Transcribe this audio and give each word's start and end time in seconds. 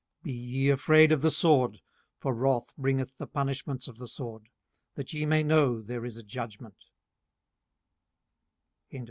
18:019:029 0.23 0.23
Be 0.23 0.31
ye 0.31 0.69
afraid 0.69 1.11
of 1.11 1.21
the 1.21 1.29
sword: 1.29 1.77
for 2.17 2.33
wrath 2.33 2.73
bringeth 2.75 3.15
the 3.19 3.27
punishments 3.27 3.87
of 3.87 3.99
the 3.99 4.07
sword, 4.07 4.49
that 4.95 5.13
ye 5.13 5.27
may 5.27 5.43
know 5.43 5.79
there 5.79 6.05
is 6.05 6.17
a 6.17 6.23
judgment. 6.23 6.85